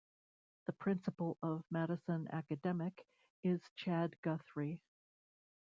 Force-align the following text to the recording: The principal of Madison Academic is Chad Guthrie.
The 0.65 0.71
principal 0.73 1.37
of 1.43 1.63
Madison 1.69 2.27
Academic 2.33 3.05
is 3.43 3.61
Chad 3.75 4.15
Guthrie. 4.23 4.81